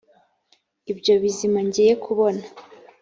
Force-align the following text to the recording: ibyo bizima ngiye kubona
ibyo 0.91 1.13
bizima 1.23 1.59
ngiye 1.67 1.93
kubona 2.03 2.43